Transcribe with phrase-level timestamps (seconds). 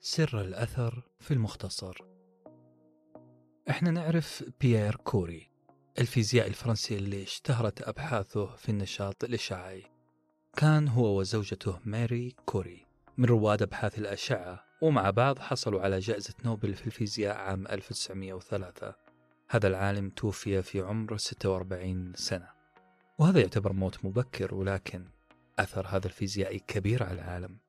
[0.00, 1.96] سر الأثر في المختصر.
[3.70, 5.50] إحنا نعرف بيير كوري
[5.98, 9.84] الفيزياء الفرنسي اللي اشتهرت أبحاثه في النشاط الإشعاعي.
[10.56, 16.74] كان هو وزوجته ماري كوري من رواد أبحاث الأشعة ومع بعض حصلوا على جائزة نوبل
[16.74, 18.94] في الفيزياء عام 1903
[19.48, 22.48] هذا العالم توفي في عمر 46 سنة.
[23.18, 25.04] وهذا يعتبر موت مبكر ولكن
[25.58, 27.67] أثر هذا الفيزيائي كبير على العالم.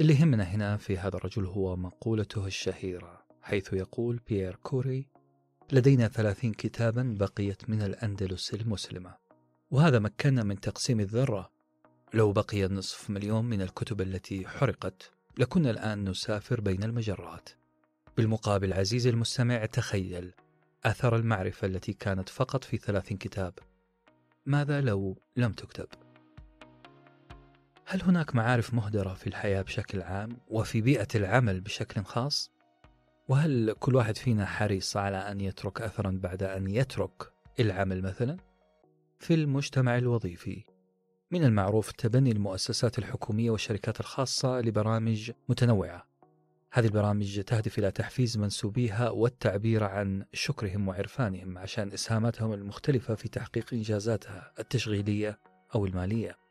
[0.00, 5.06] اللي يهمنا هنا في هذا الرجل هو مقولته الشهيرة حيث يقول بيير كوري
[5.72, 9.14] لدينا ثلاثين كتابا بقيت من الأندلس المسلمة
[9.72, 11.50] وهذا مكننا من تقسيم الذرة.
[12.14, 17.48] لو بقي نصف مليون من الكتب التي حرقت لكنا الآن نسافر بين المجرات.
[18.16, 20.32] بالمقابل عزيزي المستمع تخيل
[20.84, 23.54] أثر المعرفة التي كانت فقط في ثلاثين كتاب.
[24.46, 25.88] ماذا لو لم تكتب؟
[27.92, 32.50] هل هناك معارف مهدرة في الحياة بشكل عام وفي بيئة العمل بشكل خاص؟
[33.28, 38.36] وهل كل واحد فينا حريص على أن يترك أثرا بعد أن يترك العمل مثلا؟
[39.18, 40.64] في المجتمع الوظيفي
[41.30, 46.06] من المعروف تبني المؤسسات الحكومية والشركات الخاصة لبرامج متنوعة
[46.72, 53.74] هذه البرامج تهدف إلى تحفيز منسوبيها والتعبير عن شكرهم وعرفانهم عشان إسهاماتهم المختلفة في تحقيق
[53.74, 55.38] إنجازاتها التشغيلية
[55.74, 56.41] أو المالية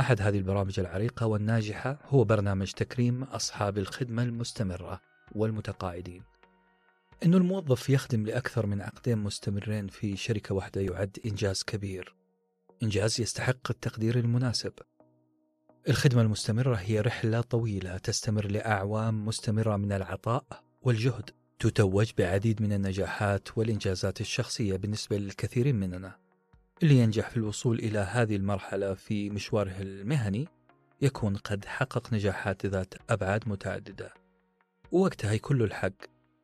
[0.00, 5.00] أحد هذه البرامج العريقة والناجحة هو برنامج تكريم أصحاب الخدمة المستمرة
[5.32, 6.22] والمتقاعدين.
[7.24, 12.14] إنه الموظف يخدم لأكثر من عقدين مستمرين في شركة واحدة يعد إنجاز كبير.
[12.82, 14.72] إنجاز يستحق التقدير المناسب.
[15.88, 20.44] الخدمة المستمرة هي رحلة طويلة تستمر لأعوام مستمرة من العطاء
[20.82, 21.30] والجهد.
[21.58, 26.16] تتوج بعديد من النجاحات والإنجازات الشخصية بالنسبة للكثيرين مننا.
[26.82, 30.48] اللي ينجح في الوصول إلى هذه المرحلة في مشواره المهني
[31.02, 34.14] يكون قد حقق نجاحات ذات أبعاد متعددة
[34.92, 35.92] ووقتها يكون له الحق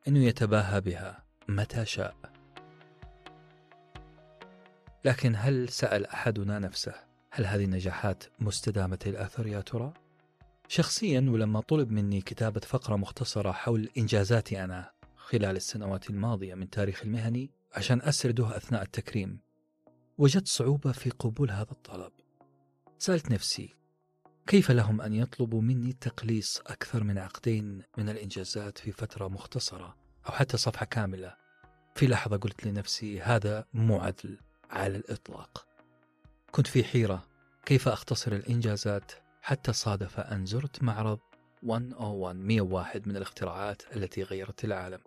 [0.07, 2.15] أنه يتباهى بها متى شاء
[5.05, 6.93] لكن هل سأل أحدنا نفسه
[7.31, 9.93] هل هذه النجاحات مستدامة الأثر يا ترى؟
[10.67, 17.01] شخصيا ولما طلب مني كتابة فقرة مختصرة حول إنجازاتي أنا خلال السنوات الماضية من تاريخ
[17.03, 19.48] المهني عشان أسرده أثناء التكريم
[20.19, 22.11] وجدت صعوبة في قبول هذا الطلب.
[22.97, 23.75] سألت نفسي
[24.47, 29.95] كيف لهم أن يطلبوا مني تقليص أكثر من عقدين من الإنجازات في فترة مختصرة
[30.27, 31.35] أو حتى صفحة كاملة؟
[31.95, 34.37] في لحظة قلت لنفسي هذا مو عدل
[34.69, 35.67] على الإطلاق.
[36.51, 37.27] كنت في حيرة
[37.65, 41.19] كيف أختصر الإنجازات حتى صادف أن زرت معرض
[41.63, 44.99] 101 101 من الاختراعات التي غيرت العالم.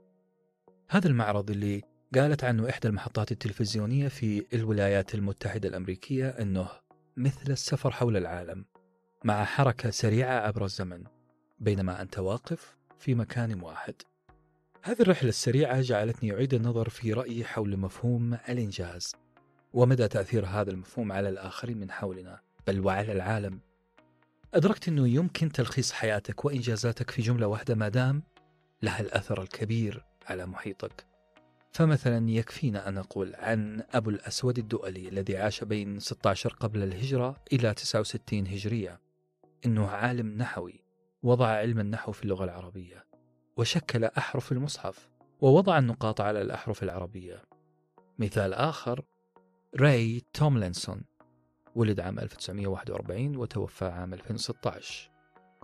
[0.89, 1.83] هذا المعرض اللي
[2.15, 6.69] قالت عنه إحدى المحطات التلفزيونية في الولايات المتحدة الأمريكية أنه
[7.17, 8.65] مثل السفر حول العالم
[9.25, 11.05] مع حركة سريعة عبر الزمن
[11.59, 13.95] بينما أنت واقف في مكان واحد.
[14.83, 19.13] هذه الرحلة السريعة جعلتني أعيد النظر في رأيي حول مفهوم الإنجاز
[19.73, 23.61] ومدى تأثير هذا المفهوم على الآخرين من حولنا بل وعلى العالم.
[24.55, 28.23] أدركت أنه يمكن تلخيص حياتك وإنجازاتك في جملة واحدة ما دام
[28.83, 31.12] لها الأثر الكبير على محيطك.
[31.73, 37.75] فمثلا يكفينا أن نقول عن أبو الأسود الدؤلي الذي عاش بين 16 قبل الهجرة إلى
[37.75, 39.01] 69 هجرية.
[39.67, 40.85] إنه عالم نحوي
[41.23, 43.07] وضع علم النحو في اللغة العربية
[43.57, 45.09] وشكل أحرف المصحف
[45.41, 47.43] ووضع النقاط على الأحرف العربية.
[48.19, 49.05] مثال آخر
[49.81, 51.03] راي توملينسون
[51.75, 55.11] ولد عام 1941 وتوفى عام 2016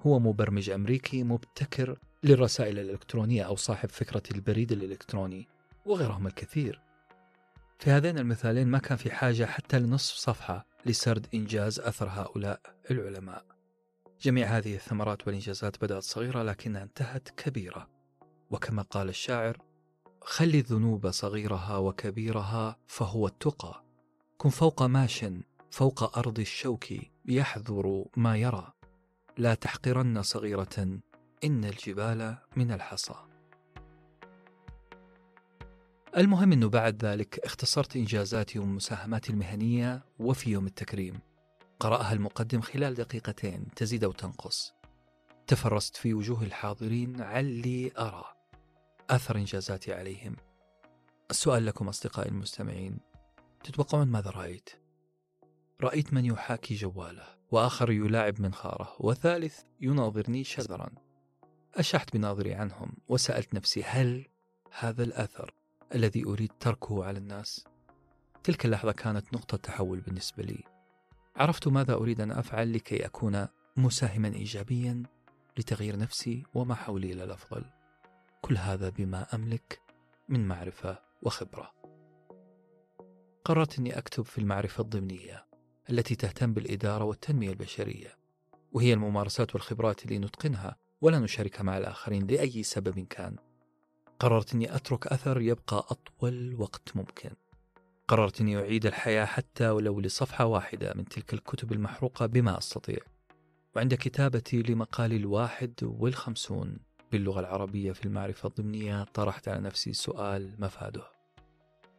[0.00, 5.57] هو مبرمج أمريكي مبتكر للرسائل الإلكترونية أو صاحب فكرة البريد الإلكتروني.
[5.88, 6.82] وغيرهم الكثير.
[7.78, 12.60] في هذين المثالين ما كان في حاجة حتى لنصف صفحة لسرد إنجاز أثر هؤلاء
[12.90, 13.44] العلماء.
[14.20, 17.88] جميع هذه الثمرات والإنجازات بدأت صغيرة لكنها انتهت كبيرة.
[18.50, 19.58] وكما قال الشاعر
[20.22, 23.84] خلي الذنوب صغيرها وكبيرها فهو التقى.
[24.38, 25.24] كن فوق ماش
[25.70, 26.86] فوق أرض الشوك
[27.26, 28.72] يحذر ما يرى.
[29.38, 31.00] لا تحقرن صغيرة
[31.44, 33.27] إن الجبال من الحصى.
[36.16, 41.20] المهم أنه بعد ذلك اختصرت إنجازاتي ومساهماتي المهنية وفي يوم التكريم.
[41.80, 44.72] قرأها المقدم خلال دقيقتين تزيد أو تنقص.
[45.46, 48.24] تفرست في وجوه الحاضرين علي أرى.
[49.10, 50.36] أثر إنجازاتي عليهم.
[51.30, 52.98] السؤال لكم أصدقائي المستمعين.
[53.64, 54.70] تتوقعون ماذا رأيت؟
[55.80, 60.90] رأيت من يحاكي جواله وآخر يلاعب منخاره وثالث يناظرني شذرا.
[61.74, 64.26] أشحت بناظري عنهم وسألت نفسي هل
[64.78, 65.57] هذا الأثر
[65.94, 67.64] الذي أريد تركه على الناس.
[68.44, 70.64] تلك اللحظة كانت نقطة تحول بالنسبة لي.
[71.36, 73.46] عرفت ماذا أريد أن أفعل لكي أكون
[73.76, 75.02] مساهما إيجابيا
[75.58, 77.64] لتغيير نفسي وما حولي إلى الأفضل.
[78.42, 79.80] كل هذا بما أملك
[80.28, 81.72] من معرفة وخبرة.
[83.44, 85.46] قررت أني أكتب في المعرفة الضمنية
[85.90, 88.18] التي تهتم بالإدارة والتنمية البشرية
[88.72, 93.36] وهي الممارسات والخبرات اللي نتقنها ولا نشاركها مع الآخرين لأي سبب كان.
[94.20, 97.30] قررت أني أترك أثر يبقى أطول وقت ممكن
[98.08, 102.98] قررت أني أعيد الحياة حتى ولو لصفحة واحدة من تلك الكتب المحروقة بما أستطيع
[103.76, 106.78] وعند كتابتي لمقالي الواحد والخمسون
[107.12, 111.02] باللغة العربية في المعرفة الضمنية طرحت على نفسي سؤال مفاده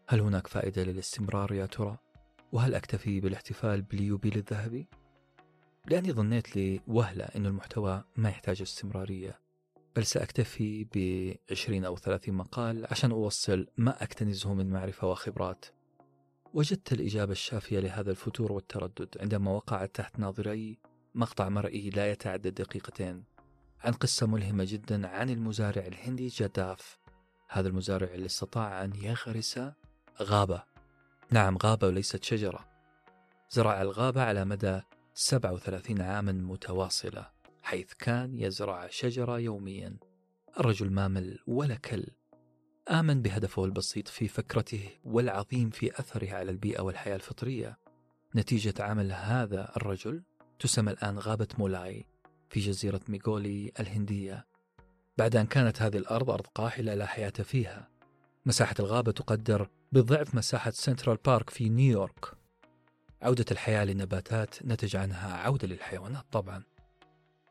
[0.07, 1.97] هل هناك فائدة للاستمرار يا ترى؟
[2.51, 4.87] وهل أكتفي بالاحتفال باليوبيل الذهبي؟
[5.85, 9.39] لأني ظنيت لي وهلة أن المحتوى ما يحتاج استمرارية
[9.95, 15.65] بل سأكتفي ب 20 أو 30 مقال عشان أوصل ما أكتنزه من معرفة وخبرات.
[16.53, 20.79] وجدت الإجابة الشافية لهذا الفتور والتردد عندما وقعت تحت ناظري
[21.15, 23.23] مقطع مرئي لا يتعدى دقيقتين
[23.83, 26.99] عن قصة ملهمة جدا عن المزارع الهندي جداف.
[27.49, 29.59] هذا المزارع اللي استطاع أن يغرس
[30.21, 30.63] غابة.
[31.31, 32.65] نعم غابة وليست شجرة.
[33.49, 34.81] زرع الغابة على مدى
[35.13, 37.38] 37 عاما متواصلة.
[37.69, 39.97] حيث كان يزرع شجرة يوميا.
[40.59, 42.05] الرجل ما مل ولا كل.
[42.89, 47.77] آمن بهدفه البسيط في فكرته والعظيم في أثره على البيئة والحياة الفطرية.
[48.35, 50.23] نتيجة عمل هذا الرجل
[50.59, 52.05] تسمى الآن غابة مولاي
[52.49, 54.47] في جزيرة ميغولي الهندية.
[55.17, 57.89] بعد أن كانت هذه الأرض أرض قاحلة لا حياة فيها.
[58.45, 62.33] مساحة الغابة تقدر بضعف مساحة سنترال بارك في نيويورك.
[63.21, 66.63] عودة الحياة للنباتات نتج عنها عودة للحيوانات طبعا.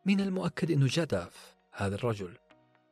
[0.08, 2.38] من المؤكد أنه جداف هذا الرجل.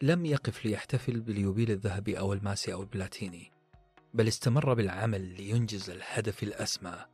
[0.02, 3.52] لم يقف ليحتفل باليوبيل الذهبي أو الماسي أو البلاتيني
[4.14, 7.04] بل استمر بالعمل لينجز الهدف الأسمى.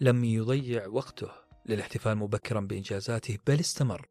[0.00, 1.30] لم يضيع وقته
[1.66, 4.08] للاحتفال مبكرا بإنجازاته بل استمر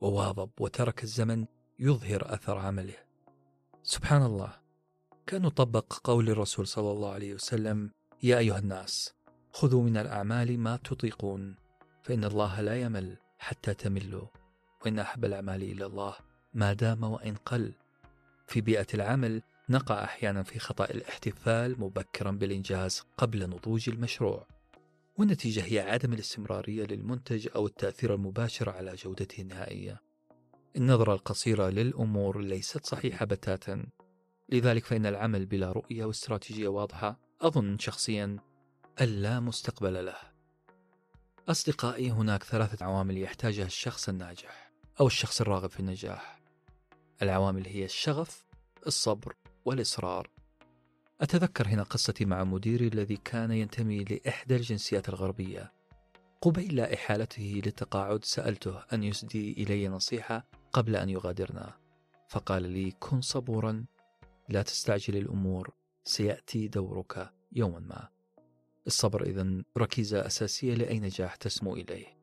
[0.00, 1.46] وواظب وترك الزمن
[1.78, 2.96] يظهر أثر عمله.
[3.82, 4.52] سبحان الله.
[5.26, 7.90] كانه طبق قول الرسول صلى الله عليه وسلم
[8.22, 9.14] يا أيها الناس
[9.52, 11.56] خذوا من الأعمال ما تطيقون
[12.02, 14.39] فإن الله لا يمل حتى تملوا.
[14.84, 16.16] وإن أحب الأعمال إلى الله
[16.54, 17.72] ما دام وإن قل.
[18.46, 24.46] في بيئة العمل نقع أحيانا في خطأ الاحتفال مبكرا بالإنجاز قبل نضوج المشروع.
[25.18, 30.00] والنتيجة هي عدم الاستمرارية للمنتج أو التأثير المباشر على جودته النهائية.
[30.76, 33.86] النظرة القصيرة للأمور ليست صحيحة بتاتا.
[34.48, 38.38] لذلك فإن العمل بلا رؤية واستراتيجية واضحة أظن شخصيا
[39.00, 40.16] ألا مستقبل له.
[41.48, 44.69] أصدقائي هناك ثلاثة عوامل يحتاجها الشخص الناجح.
[45.00, 46.40] أو الشخص الراغب في النجاح.
[47.22, 48.44] العوامل هي الشغف
[48.86, 50.30] الصبر والإصرار.
[51.20, 55.72] أتذكر هنا قصتي مع مديري الذي كان ينتمي لإحدى الجنسيات الغربية.
[56.42, 61.76] قبيل إحالته للتقاعد سألته أن يسدي إلي نصيحة قبل أن يغادرنا.
[62.28, 63.84] فقال لي كن صبورا
[64.48, 65.70] لا تستعجل الأمور
[66.04, 68.08] سيأتي دورك يوما ما.
[68.86, 72.19] الصبر إذا ركيزة أساسية لأي نجاح تسمو إليه.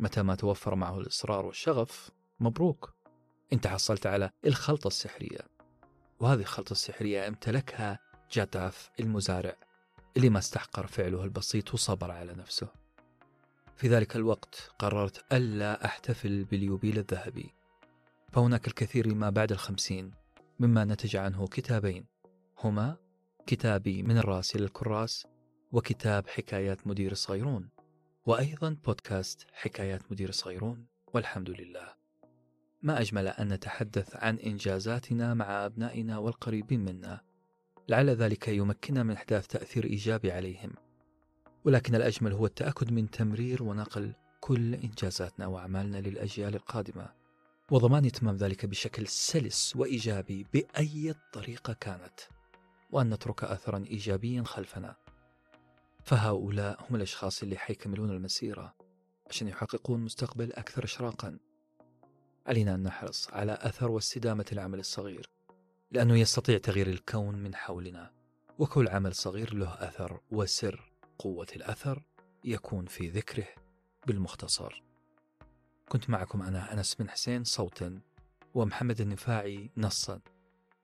[0.00, 2.10] متى ما توفر معه الإصرار والشغف
[2.40, 2.94] مبروك.
[3.52, 5.38] أنت حصلت على الخلطة السحرية
[6.20, 7.98] وهذه الخلطة السحرية امتلكها
[8.32, 9.56] جداف المزارع
[10.16, 12.68] اللي ما استحقر فعله البسيط وصبر على نفسه.
[13.76, 17.54] في ذلك الوقت قررت ألا أحتفل باليوبيل الذهبي.
[18.32, 20.10] فهناك الكثير ما بعد الخمسين
[20.60, 22.06] مما نتج عنه كتابين
[22.58, 22.96] هما
[23.46, 25.26] كتابي من الراس إلى الكراس
[25.72, 27.68] وكتاب حكايات مدير الصغيرون
[28.26, 31.94] وأيضا بودكاست حكايات مدير الصغيرون والحمد لله.
[32.82, 37.20] ما أجمل أن نتحدث عن إنجازاتنا مع أبنائنا والقريبين منا.
[37.88, 40.72] لعل ذلك يمكننا من إحداث تأثير إيجابي عليهم.
[41.64, 47.12] ولكن الأجمل هو التأكد من تمرير ونقل كل إنجازاتنا وأعمالنا للأجيال القادمة.
[47.70, 52.20] وضمان إتمام ذلك بشكل سلس وإيجابي بأي طريقة كانت.
[52.90, 54.96] وأن نترك أثرا إيجابيا خلفنا.
[56.10, 58.74] فهؤلاء هم الأشخاص اللي حيكملون المسيرة
[59.26, 61.38] عشان يحققون مستقبل أكثر إشراقا.
[62.46, 65.30] علينا أن نحرص على أثر واستدامة العمل الصغير
[65.90, 68.10] لأنه يستطيع تغيير الكون من حولنا
[68.58, 72.02] وكل عمل صغير له أثر وسر قوة الأثر
[72.44, 73.48] يكون في ذكره
[74.06, 74.82] بالمختصر.
[75.88, 78.00] كنت معكم أنا أنس بن حسين صوتا
[78.54, 80.20] ومحمد النفاعي نصا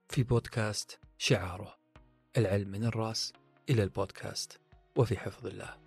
[0.09, 1.77] في بودكاست شعاره
[2.37, 3.33] العلم من الرأس
[3.71, 4.66] إلى البودكاست.
[4.97, 5.86] وفي حفظ الله.